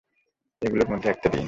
[0.61, 1.39] এইগুলির মধ্যে একটা দিন।